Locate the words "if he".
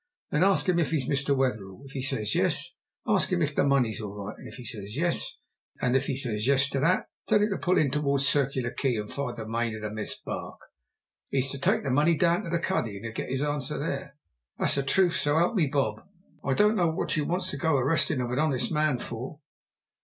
1.85-2.01, 4.47-4.63